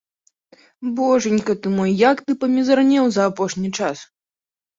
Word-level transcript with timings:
Божанька 0.99 1.55
ты 1.65 1.73
мой, 1.75 1.91
як 2.09 2.17
ты 2.25 2.31
памізарнеў 2.45 3.05
за 3.19 3.29
апошні 3.35 3.69
час! 3.77 3.97